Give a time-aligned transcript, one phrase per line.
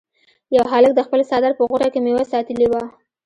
[0.55, 2.83] یو هلک د خپل څادر په غوټه کې میوه ساتلې وه.